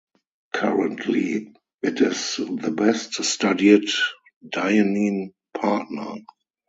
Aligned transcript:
Currently, 0.55 1.53
it 1.83 2.01
is 2.01 2.37
the 2.37 2.71
best 2.75 3.23
studied 3.23 3.87
dynein 4.43 5.31
partner. 5.53 6.15